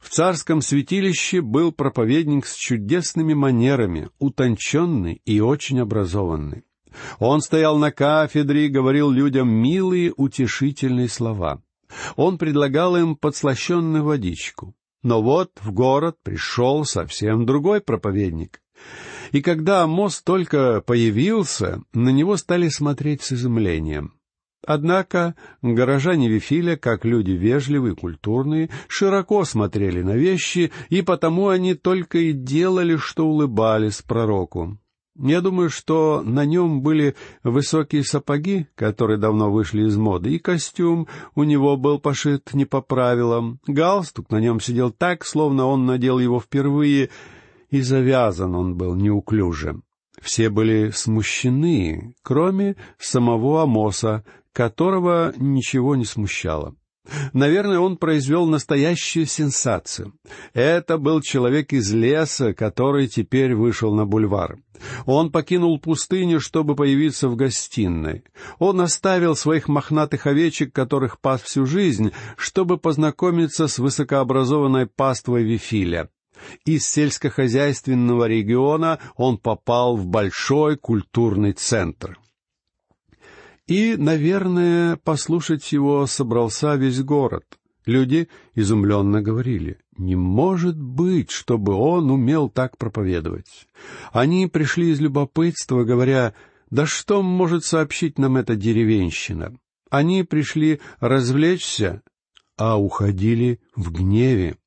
В 0.01 0.09
царском 0.09 0.61
святилище 0.61 1.41
был 1.41 1.71
проповедник 1.71 2.45
с 2.47 2.55
чудесными 2.55 3.33
манерами, 3.33 4.09
утонченный 4.19 5.21
и 5.25 5.39
очень 5.39 5.79
образованный. 5.79 6.63
Он 7.19 7.39
стоял 7.39 7.77
на 7.77 7.91
кафедре 7.91 8.65
и 8.65 8.69
говорил 8.69 9.11
людям 9.11 9.49
милые, 9.49 10.11
утешительные 10.17 11.07
слова. 11.07 11.61
Он 12.15 12.37
предлагал 12.37 12.97
им 12.97 13.15
подслащенную 13.15 14.03
водичку. 14.03 14.75
Но 15.03 15.21
вот 15.21 15.51
в 15.61 15.71
город 15.71 16.17
пришел 16.23 16.83
совсем 16.83 17.45
другой 17.45 17.79
проповедник. 17.79 18.61
И 19.31 19.41
когда 19.41 19.87
мост 19.87 20.25
только 20.25 20.81
появился, 20.81 21.81
на 21.93 22.09
него 22.09 22.37
стали 22.37 22.67
смотреть 22.69 23.21
с 23.21 23.33
изумлением. 23.33 24.13
Однако 24.65 25.35
горожане 25.61 26.29
Вифиля, 26.29 26.75
как 26.77 27.03
люди 27.03 27.31
вежливые, 27.31 27.95
культурные, 27.95 28.69
широко 28.87 29.43
смотрели 29.43 30.01
на 30.01 30.15
вещи, 30.15 30.71
и 30.89 31.01
потому 31.01 31.47
они 31.47 31.73
только 31.73 32.19
и 32.19 32.31
делали, 32.31 32.95
что 32.97 33.25
улыбались 33.27 34.01
пророку. 34.01 34.77
Я 35.17 35.41
думаю, 35.41 35.69
что 35.69 36.21
на 36.23 36.45
нем 36.45 36.81
были 36.81 37.15
высокие 37.43 38.03
сапоги, 38.03 38.67
которые 38.75 39.17
давно 39.17 39.51
вышли 39.51 39.83
из 39.85 39.97
моды, 39.97 40.31
и 40.35 40.39
костюм 40.39 41.07
у 41.35 41.43
него 41.43 41.75
был 41.75 41.99
пошит 41.99 42.53
не 42.53 42.65
по 42.65 42.81
правилам. 42.81 43.59
Галстук 43.67 44.29
на 44.29 44.39
нем 44.39 44.59
сидел 44.61 44.91
так, 44.91 45.25
словно 45.25 45.65
он 45.65 45.85
надел 45.85 46.17
его 46.17 46.39
впервые, 46.39 47.09
и 47.69 47.81
завязан 47.81 48.55
он 48.55 48.75
был 48.75 48.95
неуклюже. 48.95 49.81
Все 50.21 50.49
были 50.49 50.91
смущены, 50.91 52.15
кроме 52.21 52.75
самого 52.99 53.63
Амоса, 53.63 54.23
которого 54.53 55.33
ничего 55.37 55.95
не 55.95 56.05
смущало. 56.05 56.75
Наверное, 57.33 57.79
он 57.79 57.97
произвел 57.97 58.45
настоящую 58.45 59.25
сенсацию. 59.25 60.13
Это 60.53 60.97
был 60.97 61.21
человек 61.21 61.73
из 61.73 61.91
леса, 61.91 62.53
который 62.53 63.07
теперь 63.07 63.55
вышел 63.55 63.93
на 63.93 64.05
бульвар. 64.05 64.59
Он 65.05 65.31
покинул 65.31 65.79
пустыню, 65.79 66.39
чтобы 66.39 66.75
появиться 66.75 67.27
в 67.27 67.35
гостиной. 67.35 68.23
Он 68.59 68.81
оставил 68.81 69.35
своих 69.35 69.67
мохнатых 69.67 70.27
овечек, 70.27 70.73
которых 70.73 71.19
пас 71.19 71.41
всю 71.41 71.65
жизнь, 71.65 72.11
чтобы 72.37 72.77
познакомиться 72.77 73.67
с 73.67 73.79
высокообразованной 73.79 74.85
паствой 74.85 75.43
Вифиля. 75.43 76.09
Из 76.65 76.87
сельскохозяйственного 76.87 78.27
региона 78.27 78.99
он 79.15 79.37
попал 79.37 79.95
в 79.95 80.07
большой 80.07 80.77
культурный 80.77 81.53
центр. 81.53 82.17
И, 83.71 83.95
наверное, 83.95 84.97
послушать 84.97 85.71
его 85.71 86.05
собрался 86.05 86.75
весь 86.75 87.01
город. 87.01 87.45
Люди 87.85 88.27
изумленно 88.53 89.21
говорили, 89.21 89.77
не 89.95 90.17
может 90.17 90.77
быть, 90.77 91.31
чтобы 91.31 91.73
он 91.75 92.11
умел 92.11 92.49
так 92.49 92.77
проповедовать. 92.77 93.69
Они 94.11 94.47
пришли 94.47 94.89
из 94.89 94.99
любопытства, 94.99 95.85
говоря, 95.85 96.33
да 96.69 96.85
что 96.85 97.21
может 97.21 97.63
сообщить 97.63 98.19
нам 98.19 98.35
эта 98.35 98.57
деревенщина? 98.57 99.55
Они 99.89 100.23
пришли 100.23 100.81
развлечься, 100.99 102.01
а 102.57 102.77
уходили 102.77 103.61
в 103.77 103.93
гневе. 103.93 104.57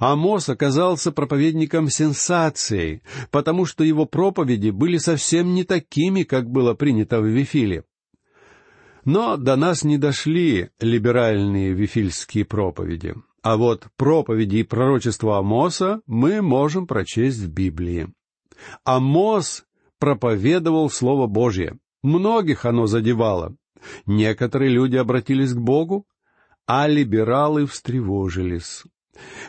Амос 0.00 0.48
оказался 0.48 1.12
проповедником 1.12 1.88
сенсацией, 1.88 3.02
потому 3.30 3.64
что 3.64 3.84
его 3.84 4.06
проповеди 4.06 4.70
были 4.70 4.98
совсем 4.98 5.54
не 5.54 5.62
такими, 5.62 6.24
как 6.24 6.50
было 6.50 6.74
принято 6.74 7.20
в 7.20 7.26
Вифиле. 7.26 7.84
Но 9.04 9.36
до 9.36 9.56
нас 9.56 9.84
не 9.84 9.98
дошли 9.98 10.70
либеральные 10.80 11.72
вифильские 11.72 12.44
проповеди. 12.44 13.14
А 13.42 13.56
вот 13.56 13.86
проповеди 13.96 14.56
и 14.56 14.62
пророчества 14.62 15.38
Амоса 15.38 16.02
мы 16.06 16.42
можем 16.42 16.86
прочесть 16.86 17.38
в 17.38 17.48
Библии. 17.50 18.12
Амос 18.84 19.64
проповедовал 19.98 20.90
Слово 20.90 21.26
Божье. 21.26 21.78
Многих 22.02 22.66
оно 22.66 22.86
задевало. 22.86 23.56
Некоторые 24.04 24.70
люди 24.70 24.96
обратились 24.96 25.54
к 25.54 25.58
Богу, 25.58 26.06
а 26.66 26.86
либералы 26.86 27.66
встревожились. 27.66 28.84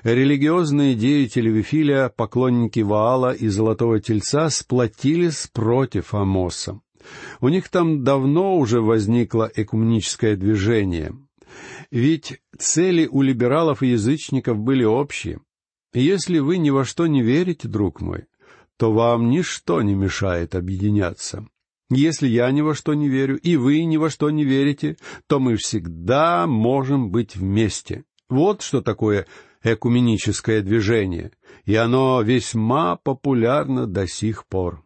Религиозные 0.03 0.95
деятели 0.95 1.49
Вифиля, 1.49 2.11
поклонники 2.15 2.79
Ваала 2.79 3.33
и 3.33 3.47
Золотого 3.47 3.99
Тельца 3.99 4.49
сплотились 4.49 5.47
против 5.53 6.13
Амоса. 6.13 6.79
У 7.39 7.49
них 7.49 7.69
там 7.69 8.03
давно 8.03 8.57
уже 8.57 8.81
возникло 8.81 9.51
экуменическое 9.53 10.35
движение. 10.35 11.13
Ведь 11.89 12.41
цели 12.57 13.07
у 13.07 13.21
либералов 13.21 13.83
и 13.83 13.87
язычников 13.87 14.57
были 14.57 14.83
общие. 14.83 15.39
Если 15.93 16.39
вы 16.39 16.57
ни 16.57 16.69
во 16.69 16.85
что 16.85 17.07
не 17.07 17.21
верите, 17.21 17.67
друг 17.67 17.99
мой, 17.99 18.25
то 18.77 18.93
вам 18.93 19.29
ничто 19.29 19.81
не 19.81 19.93
мешает 19.93 20.55
объединяться. 20.55 21.45
Если 21.89 22.27
я 22.27 22.49
ни 22.51 22.61
во 22.61 22.73
что 22.73 22.93
не 22.93 23.09
верю, 23.09 23.37
и 23.37 23.57
вы 23.57 23.83
ни 23.83 23.97
во 23.97 24.09
что 24.09 24.29
не 24.29 24.45
верите, 24.45 24.95
то 25.27 25.41
мы 25.41 25.57
всегда 25.57 26.47
можем 26.47 27.11
быть 27.11 27.35
вместе. 27.35 28.05
Вот 28.29 28.61
что 28.61 28.81
такое 28.81 29.27
экуменическое 29.61 30.61
движение, 30.61 31.31
и 31.65 31.75
оно 31.75 32.21
весьма 32.21 32.95
популярно 32.95 33.87
до 33.87 34.07
сих 34.07 34.47
пор. 34.47 34.83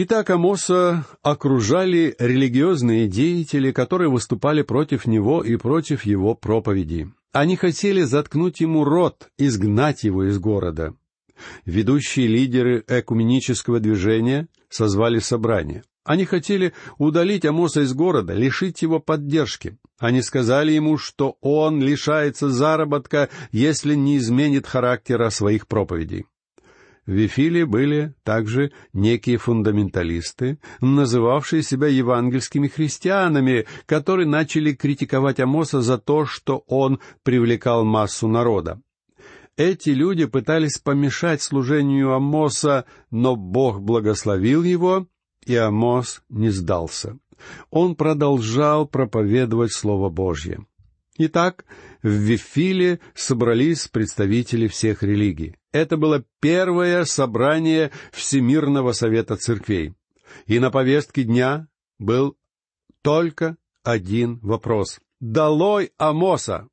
Итак, 0.00 0.30
Амоса 0.30 1.06
окружали 1.22 2.14
религиозные 2.20 3.08
деятели, 3.08 3.72
которые 3.72 4.08
выступали 4.08 4.62
против 4.62 5.06
него 5.06 5.42
и 5.42 5.56
против 5.56 6.06
его 6.06 6.36
проповеди. 6.36 7.10
Они 7.32 7.56
хотели 7.56 8.02
заткнуть 8.02 8.60
ему 8.60 8.84
рот, 8.84 9.28
изгнать 9.38 10.04
его 10.04 10.28
из 10.28 10.38
города. 10.38 10.94
Ведущие 11.64 12.28
лидеры 12.28 12.84
экуменического 12.86 13.80
движения 13.80 14.46
созвали 14.68 15.18
собрание. 15.18 15.82
Они 16.04 16.26
хотели 16.26 16.74
удалить 16.98 17.44
Амоса 17.44 17.80
из 17.80 17.92
города, 17.92 18.34
лишить 18.34 18.82
его 18.82 19.00
поддержки. 19.00 19.78
Они 19.98 20.22
сказали 20.22 20.70
ему, 20.70 20.96
что 20.96 21.38
он 21.40 21.82
лишается 21.82 22.50
заработка, 22.50 23.30
если 23.50 23.96
не 23.96 24.18
изменит 24.18 24.64
характера 24.64 25.28
своих 25.30 25.66
проповедей. 25.66 26.26
В 27.08 27.12
Вифиле 27.12 27.64
были 27.64 28.12
также 28.22 28.70
некие 28.92 29.38
фундаменталисты, 29.38 30.58
называвшие 30.82 31.62
себя 31.62 31.86
евангельскими 31.86 32.68
христианами, 32.68 33.64
которые 33.86 34.26
начали 34.26 34.74
критиковать 34.74 35.40
Амоса 35.40 35.80
за 35.80 35.96
то, 35.96 36.26
что 36.26 36.64
он 36.66 37.00
привлекал 37.22 37.86
массу 37.86 38.28
народа. 38.28 38.82
Эти 39.56 39.88
люди 39.88 40.26
пытались 40.26 40.76
помешать 40.76 41.40
служению 41.40 42.12
Амоса, 42.12 42.84
но 43.10 43.36
Бог 43.36 43.80
благословил 43.80 44.62
его, 44.62 45.06
и 45.46 45.56
Амос 45.56 46.20
не 46.28 46.50
сдался. 46.50 47.18
Он 47.70 47.96
продолжал 47.96 48.86
проповедовать 48.86 49.72
Слово 49.72 50.10
Божье. 50.10 50.66
Итак, 51.16 51.64
в 52.02 52.10
Вифиле 52.10 53.00
собрались 53.14 53.88
представители 53.88 54.66
всех 54.66 55.02
религий. 55.02 55.56
Это 55.72 55.96
было 55.96 56.24
первое 56.40 57.04
собрание 57.04 57.90
Всемирного 58.12 58.92
Совета 58.92 59.36
Церквей. 59.36 59.94
И 60.46 60.58
на 60.58 60.70
повестке 60.70 61.24
дня 61.24 61.68
был 61.98 62.36
только 63.02 63.56
один 63.82 64.38
вопрос. 64.42 65.00
«Долой 65.20 65.92
Амоса!» 65.98 66.68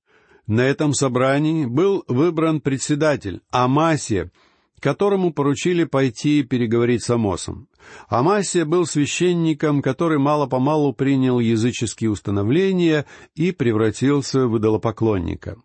На 0.47 0.61
этом 0.61 0.93
собрании 0.93 1.65
был 1.65 2.03
выбран 2.07 2.61
председатель 2.61 3.41
Амасия, 3.49 4.31
которому 4.79 5.33
поручили 5.33 5.85
пойти 5.85 6.43
переговорить 6.43 7.03
с 7.03 7.09
Амосом. 7.09 7.67
Амасия 8.07 8.65
был 8.65 8.85
священником, 8.85 9.81
который 9.81 10.19
мало-помалу 10.19 10.93
принял 10.93 11.39
языческие 11.39 12.11
установления 12.11 13.05
и 13.33 13.51
превратился 13.51 14.47
в 14.47 14.57
идолопоклонника. 14.59 15.57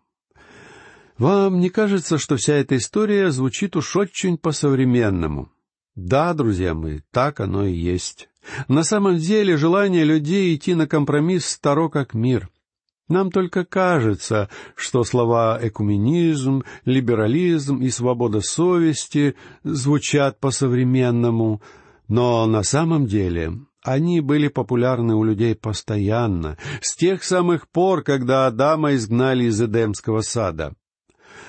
Вам 1.17 1.59
не 1.59 1.69
кажется, 1.69 2.17
что 2.17 2.37
вся 2.37 2.55
эта 2.55 2.77
история 2.77 3.31
звучит 3.31 3.75
уж 3.75 3.95
очень 3.95 4.37
по-современному? 4.37 5.51
Да, 5.95 6.33
друзья 6.33 6.73
мои, 6.73 6.99
так 7.11 7.39
оно 7.39 7.65
и 7.65 7.73
есть. 7.73 8.29
На 8.67 8.83
самом 8.83 9.17
деле 9.17 9.57
желание 9.57 10.03
людей 10.03 10.55
идти 10.55 10.73
на 10.73 10.87
компромисс 10.87 11.45
старо 11.45 11.89
как 11.89 12.13
мир— 12.13 12.49
нам 13.11 13.29
только 13.29 13.65
кажется, 13.65 14.47
что 14.73 15.03
слова 15.03 15.59
«экуменизм», 15.61 16.63
«либерализм» 16.85 17.81
и 17.81 17.89
«свобода 17.89 18.39
совести» 18.39 19.35
звучат 19.65 20.39
по-современному, 20.39 21.61
но 22.07 22.45
на 22.45 22.63
самом 22.63 23.07
деле 23.07 23.59
они 23.83 24.21
были 24.21 24.47
популярны 24.47 25.15
у 25.15 25.25
людей 25.25 25.55
постоянно, 25.55 26.57
с 26.81 26.95
тех 26.95 27.25
самых 27.25 27.67
пор, 27.67 28.01
когда 28.01 28.47
Адама 28.47 28.95
изгнали 28.95 29.43
из 29.43 29.61
Эдемского 29.61 30.21
сада. 30.21 30.73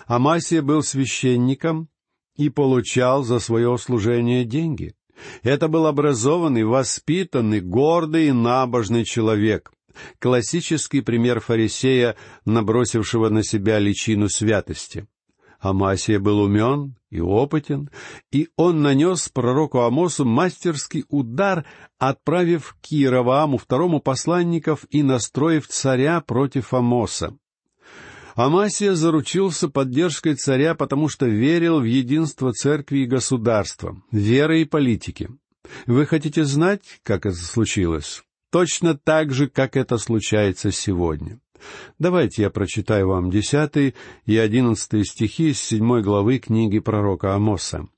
Амасия 0.06 0.62
был 0.62 0.82
священником 0.82 1.88
и 2.36 2.48
получал 2.48 3.24
за 3.24 3.38
свое 3.38 3.76
служение 3.78 4.44
деньги. 4.44 4.94
Это 5.42 5.68
был 5.68 5.86
образованный, 5.86 6.64
воспитанный, 6.64 7.60
гордый 7.60 8.28
и 8.28 8.32
набожный 8.32 9.04
человек— 9.04 9.72
Классический 10.18 11.00
пример 11.00 11.40
фарисея, 11.40 12.16
набросившего 12.44 13.28
на 13.28 13.42
себя 13.42 13.78
личину 13.78 14.28
святости. 14.28 15.06
Амасия 15.60 16.18
был 16.18 16.40
умен 16.40 16.96
и 17.10 17.20
опытен, 17.20 17.88
и 18.32 18.48
он 18.56 18.82
нанес 18.82 19.28
пророку 19.28 19.80
Амосу 19.80 20.24
мастерский 20.24 21.04
удар, 21.08 21.64
отправив 21.98 22.76
к 22.82 22.92
Иеравааму 22.92 23.58
второму 23.58 24.00
посланников 24.00 24.84
и 24.90 25.04
настроив 25.04 25.68
царя 25.68 26.20
против 26.20 26.74
Амоса. 26.74 27.36
Амасия 28.34 28.94
заручился 28.94 29.68
поддержкой 29.68 30.34
царя, 30.34 30.74
потому 30.74 31.08
что 31.08 31.26
верил 31.26 31.80
в 31.80 31.84
единство 31.84 32.52
церкви 32.52 33.00
и 33.00 33.06
государства, 33.06 34.02
веры 34.10 34.62
и 34.62 34.64
политики. 34.64 35.30
Вы 35.86 36.06
хотите 36.06 36.44
знать, 36.44 36.82
как 37.02 37.26
это 37.26 37.36
случилось? 37.36 38.22
точно 38.52 38.96
так 38.96 39.32
же, 39.32 39.48
как 39.48 39.76
это 39.76 39.98
случается 39.98 40.70
сегодня. 40.70 41.40
Давайте 41.98 42.42
я 42.42 42.50
прочитаю 42.50 43.08
вам 43.08 43.30
десятый 43.30 43.94
и 44.26 44.36
одиннадцатый 44.36 45.04
стихи 45.04 45.50
из 45.50 45.60
седьмой 45.60 46.02
главы 46.02 46.38
книги 46.38 46.78
пророка 46.78 47.34
Амоса. 47.34 47.88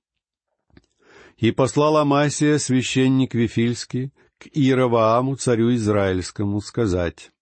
«И 1.37 1.51
послал 1.51 1.97
Амасия, 1.97 2.59
священник 2.59 3.35
Вифильский, 3.35 4.13
к 4.39 4.47
Иеравааму, 4.53 5.37
царю 5.37 5.75
Израильскому, 5.75 6.61
сказать, 6.61 7.33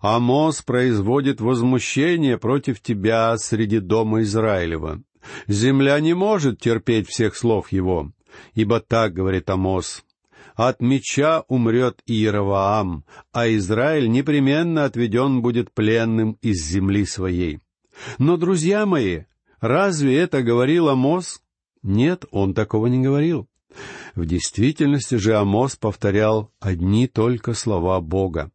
«Амос 0.00 0.62
производит 0.62 1.40
возмущение 1.40 2.38
против 2.38 2.80
тебя 2.80 3.36
среди 3.38 3.80
дома 3.80 4.22
Израилева. 4.22 5.02
Земля 5.48 5.98
не 6.00 6.14
может 6.14 6.60
терпеть 6.60 7.08
всех 7.08 7.36
слов 7.36 7.72
его, 7.72 8.12
ибо 8.54 8.80
так, 8.80 9.12
говорит 9.12 9.50
Амос, 9.50 10.04
от 10.56 10.80
меча 10.80 11.44
умрет 11.48 12.00
Иераваам, 12.06 13.04
а 13.32 13.48
Израиль 13.54 14.10
непременно 14.10 14.84
отведен 14.84 15.42
будет 15.42 15.72
пленным 15.72 16.38
из 16.40 16.64
земли 16.64 17.04
своей. 17.04 17.60
Но, 18.18 18.36
друзья 18.36 18.86
мои, 18.86 19.24
разве 19.60 20.18
это 20.18 20.42
говорил 20.42 20.88
Амос? 20.88 21.42
Нет, 21.82 22.24
он 22.30 22.54
такого 22.54 22.86
не 22.86 23.04
говорил. 23.04 23.48
В 24.14 24.24
действительности 24.24 25.16
же 25.16 25.36
Амос 25.36 25.76
повторял 25.76 26.50
одни 26.58 27.06
только 27.06 27.52
слова 27.52 28.00
Бога. 28.00 28.50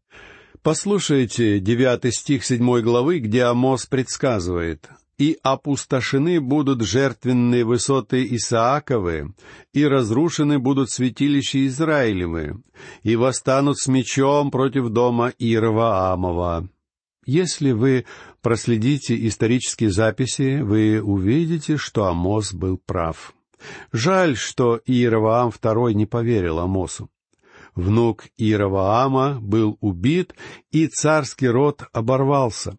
Послушайте 0.64 1.60
девятый 1.60 2.12
стих 2.12 2.46
седьмой 2.46 2.84
главы, 2.84 3.18
где 3.18 3.46
Амос 3.46 3.88
предсказывает 3.88 4.90
и 5.18 5.38
опустошены 5.44 6.42
будут 6.42 6.82
жертвенные 6.82 7.64
высоты 7.64 8.28
Исааковы, 8.36 9.36
и 9.72 9.86
разрушены 9.86 10.58
будут 10.58 10.90
святилища 10.90 11.68
Израилевы, 11.68 12.64
и 13.04 13.16
восстанут 13.16 13.78
с 13.78 13.88
мечом 13.88 14.50
против 14.50 14.90
дома 14.90 15.32
Ирваамова. 15.38 16.68
Если 17.28 17.72
вы 17.72 18.06
проследите 18.42 19.28
исторические 19.28 19.92
записи, 19.92 20.62
вы 20.62 21.00
увидите, 21.02 21.78
что 21.78 22.06
Амос 22.06 22.52
был 22.52 22.80
прав. 22.84 23.36
Жаль, 23.92 24.36
что 24.36 24.82
Иераваам 24.88 25.50
II 25.50 25.94
не 25.94 26.08
поверил 26.08 26.58
Амосу. 26.58 27.12
Внук 27.76 28.26
Иераваама 28.38 29.40
был 29.40 29.78
убит, 29.80 30.34
и 30.72 30.88
царский 30.88 31.48
род 31.48 31.84
оборвался. 31.94 32.78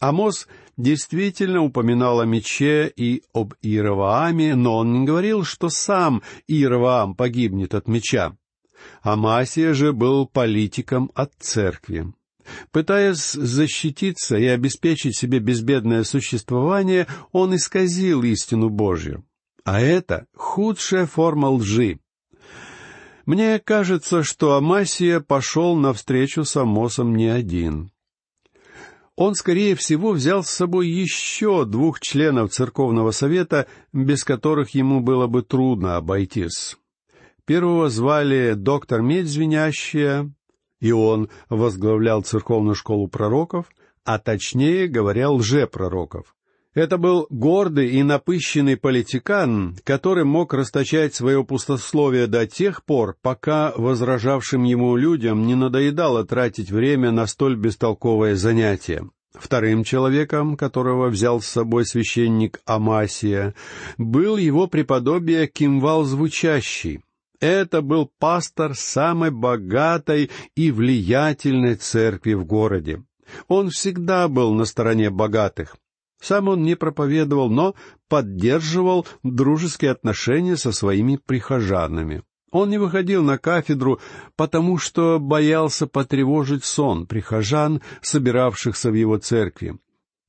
Амос 0.00 0.48
действительно 0.76 1.62
упоминал 1.62 2.20
о 2.20 2.26
мече 2.26 2.92
и 2.94 3.22
об 3.32 3.54
Иеравааме, 3.62 4.54
но 4.54 4.78
он 4.78 4.92
не 4.92 5.06
говорил, 5.06 5.44
что 5.44 5.68
сам 5.68 6.22
Иераваам 6.46 7.14
погибнет 7.14 7.74
от 7.74 7.86
меча. 7.86 8.36
Амасия 9.02 9.72
же 9.72 9.92
был 9.92 10.26
политиком 10.26 11.10
от 11.14 11.32
церкви. 11.38 12.12
Пытаясь 12.70 13.32
защититься 13.32 14.36
и 14.36 14.46
обеспечить 14.46 15.16
себе 15.16 15.38
безбедное 15.38 16.04
существование, 16.04 17.06
он 17.32 17.56
исказил 17.56 18.22
истину 18.22 18.68
Божью. 18.68 19.24
А 19.64 19.80
это 19.80 20.26
худшая 20.34 21.06
форма 21.06 21.48
лжи. 21.48 22.00
Мне 23.26 23.58
кажется, 23.58 24.22
что 24.22 24.54
Амасия 24.54 25.20
пошел 25.20 25.76
навстречу 25.76 26.44
с 26.44 26.56
Амосом 26.56 27.14
не 27.14 27.28
один 27.28 27.90
он, 29.16 29.34
скорее 29.34 29.76
всего, 29.76 30.10
взял 30.10 30.42
с 30.42 30.50
собой 30.50 30.88
еще 30.88 31.64
двух 31.64 32.00
членов 32.00 32.50
церковного 32.52 33.12
совета, 33.12 33.66
без 33.92 34.24
которых 34.24 34.70
ему 34.70 35.00
было 35.00 35.26
бы 35.26 35.42
трудно 35.42 35.96
обойтись. 35.96 36.76
Первого 37.44 37.90
звали 37.90 38.54
доктор 38.54 39.02
Медь 39.02 39.28
Звенящая, 39.28 40.32
и 40.80 40.90
он 40.92 41.28
возглавлял 41.48 42.22
церковную 42.22 42.74
школу 42.74 43.06
пророков, 43.06 43.66
а 44.04 44.18
точнее 44.18 44.88
говоря, 44.88 45.30
лжепророков. 45.30 46.34
Это 46.74 46.98
был 46.98 47.28
гордый 47.30 47.90
и 47.90 48.02
напыщенный 48.02 48.76
политикан, 48.76 49.76
который 49.84 50.24
мог 50.24 50.52
расточать 50.52 51.14
свое 51.14 51.44
пустословие 51.44 52.26
до 52.26 52.48
тех 52.48 52.84
пор, 52.84 53.16
пока 53.22 53.72
возражавшим 53.76 54.64
ему 54.64 54.96
людям 54.96 55.46
не 55.46 55.54
надоедало 55.54 56.24
тратить 56.24 56.72
время 56.72 57.12
на 57.12 57.28
столь 57.28 57.54
бестолковое 57.54 58.34
занятие. 58.34 59.08
Вторым 59.34 59.84
человеком, 59.84 60.56
которого 60.56 61.08
взял 61.10 61.40
с 61.40 61.46
собой 61.46 61.86
священник 61.86 62.60
Амасия, 62.66 63.54
был 63.96 64.36
его 64.36 64.66
преподобие 64.66 65.46
Кимвал 65.46 66.02
Звучащий. 66.04 67.02
Это 67.40 67.82
был 67.82 68.10
пастор 68.18 68.74
самой 68.74 69.30
богатой 69.30 70.30
и 70.56 70.72
влиятельной 70.72 71.76
церкви 71.76 72.34
в 72.34 72.44
городе. 72.44 73.04
Он 73.48 73.70
всегда 73.70 74.28
был 74.28 74.54
на 74.54 74.64
стороне 74.64 75.10
богатых. 75.10 75.76
Сам 76.24 76.48
он 76.48 76.62
не 76.62 76.74
проповедовал, 76.74 77.50
но 77.50 77.74
поддерживал 78.08 79.06
дружеские 79.22 79.90
отношения 79.90 80.56
со 80.56 80.72
своими 80.72 81.16
прихожанами. 81.16 82.22
Он 82.50 82.70
не 82.70 82.78
выходил 82.78 83.22
на 83.22 83.36
кафедру, 83.36 84.00
потому 84.34 84.78
что 84.78 85.18
боялся 85.18 85.86
потревожить 85.86 86.64
сон 86.64 87.06
прихожан, 87.06 87.82
собиравшихся 88.00 88.90
в 88.90 88.94
его 88.94 89.18
церкви. 89.18 89.78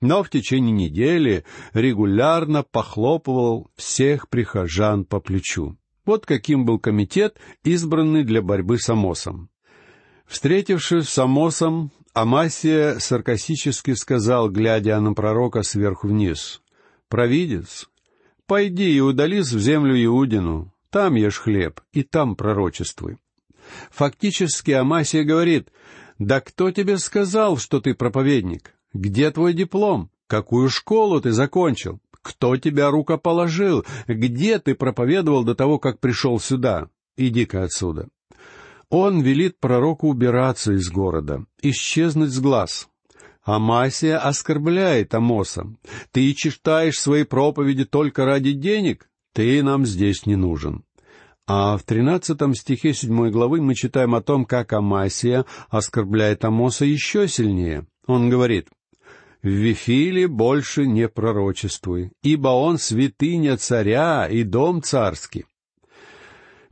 Но 0.01 0.21
в 0.21 0.29
течение 0.29 0.73
недели 0.73 1.45
регулярно 1.71 2.63
похлопывал 2.63 3.71
всех 3.77 4.27
прихожан 4.27 5.05
по 5.05 5.21
плечу. 5.21 5.77
Вот 6.05 6.25
каким 6.25 6.65
был 6.65 6.77
комитет, 6.77 7.39
избранный 7.63 8.25
для 8.25 8.41
борьбы 8.41 8.79
с 8.79 8.89
Амосом. 8.89 9.49
Встретившись 10.25 11.07
с 11.07 11.17
Амосом, 11.19 11.91
Амасия 12.15 12.97
саркастически 12.99 13.93
сказал, 13.93 14.49
глядя 14.49 14.97
на 15.01 15.13
пророка 15.13 15.63
сверху 15.63 16.07
вниз, 16.07 16.61
«Провидец, 17.09 17.89
пойди 18.47 18.89
и 18.95 19.01
удались 19.01 19.51
в 19.51 19.59
землю 19.59 20.01
Иудину, 20.01 20.73
там 20.89 21.15
ешь 21.15 21.39
хлеб 21.39 21.81
и 21.91 22.03
там 22.03 22.37
пророчествуй». 22.37 23.17
Фактически 23.91 24.71
Амасия 24.71 25.25
говорит, 25.25 25.73
«Да 26.17 26.39
кто 26.39 26.71
тебе 26.71 26.99
сказал, 26.99 27.57
что 27.57 27.81
ты 27.81 27.93
проповедник? 27.93 28.75
Где 28.93 29.29
твой 29.29 29.51
диплом? 29.51 30.09
Какую 30.27 30.69
школу 30.69 31.19
ты 31.19 31.33
закончил? 31.33 31.99
Кто 32.21 32.55
тебя 32.55 32.91
рукоположил? 32.91 33.83
Где 34.07 34.59
ты 34.59 34.73
проповедовал 34.73 35.43
до 35.43 35.53
того, 35.53 35.79
как 35.79 35.99
пришел 35.99 36.39
сюда? 36.39 36.87
Иди-ка 37.17 37.63
отсюда. 37.63 38.07
Он 38.97 39.19
велит 39.19 39.59
пророку 39.59 40.07
убираться 40.07 40.71
из 40.71 40.89
города, 40.89 41.43
исчезнуть 41.61 42.31
с 42.31 42.39
глаз. 42.39 42.87
Амасия 43.43 44.17
оскорбляет 44.17 45.13
Амоса. 45.13 45.67
Ты 46.13 46.33
читаешь 46.33 46.97
свои 46.97 47.25
проповеди 47.25 47.83
только 47.83 48.23
ради 48.23 48.53
денег? 48.53 49.09
Ты 49.33 49.61
нам 49.63 49.85
здесь 49.85 50.25
не 50.25 50.37
нужен. 50.37 50.85
А 51.45 51.77
в 51.77 51.83
тринадцатом 51.83 52.55
стихе 52.55 52.93
седьмой 52.93 53.31
главы 53.31 53.59
мы 53.59 53.75
читаем 53.75 54.15
о 54.15 54.21
том, 54.21 54.45
как 54.45 54.71
Амасия 54.71 55.43
оскорбляет 55.69 56.45
Амоса 56.45 56.85
еще 56.85 57.27
сильнее. 57.27 57.87
Он 58.07 58.29
говорит, 58.29 58.69
в 59.43 59.49
Вифиле 59.49 60.29
больше 60.29 60.87
не 60.87 61.09
пророчествуй, 61.09 62.13
ибо 62.23 62.47
он 62.47 62.77
святыня 62.77 63.57
царя 63.57 64.25
и 64.25 64.43
дом 64.43 64.81
царский. 64.81 65.43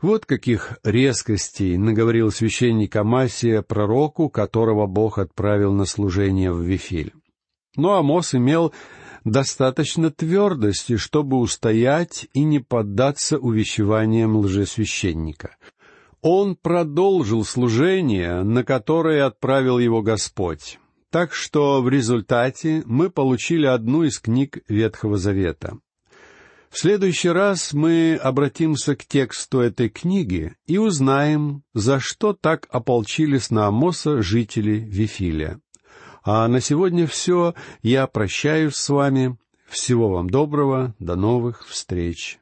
Вот 0.04 0.26
каких 0.26 0.78
резкостей 0.84 1.78
наговорил 1.78 2.30
священник 2.30 2.94
Амасия 2.98 3.62
пророку, 3.62 4.30
которого 4.30 4.86
Бог 4.86 5.18
отправил 5.18 5.72
на 5.72 5.86
служение 5.86 6.52
в 6.52 6.60
Вифиль. 6.60 7.14
Но 7.78 7.94
Амос 7.94 8.36
имел 8.36 8.74
достаточно 9.24 10.12
твердости, 10.12 10.98
чтобы 10.98 11.38
устоять 11.38 12.28
и 12.34 12.44
не 12.44 12.60
поддаться 12.60 13.38
увещеваниям 13.38 14.36
лжесвященника. 14.36 15.56
Он 16.22 16.58
продолжил 16.58 17.46
служение, 17.46 18.44
на 18.44 18.66
которое 18.66 19.26
отправил 19.26 19.80
его 19.80 20.02
Господь. 20.02 20.80
Так 21.12 21.34
что 21.34 21.82
в 21.82 21.88
результате 21.88 22.84
мы 22.86 23.10
получили 23.10 23.68
одну 23.68 24.04
из 24.04 24.20
книг 24.20 24.66
Ветхого 24.68 25.16
Завета. 25.16 25.78
В 26.74 26.80
следующий 26.80 27.30
раз 27.30 27.72
мы 27.74 28.16
обратимся 28.16 28.96
к 28.96 29.06
тексту 29.06 29.60
этой 29.60 29.90
книги 29.90 30.56
и 30.66 30.80
узнаем, 30.80 31.62
за 31.76 32.00
что 32.00 32.34
так 32.34 32.68
ополчились 32.72 33.52
на 33.52 33.68
Амоса 33.68 34.24
жители 34.24 34.80
Вифиля. 34.80 35.60
А 36.24 36.48
на 36.48 36.62
сегодня 36.62 37.06
все. 37.06 37.54
Я 37.84 38.08
прощаюсь 38.08 38.74
с 38.74 38.90
вами. 38.90 39.38
Всего 39.68 40.10
вам 40.10 40.32
доброго. 40.32 40.96
До 40.98 41.16
новых 41.16 41.68
встреч. 41.68 42.40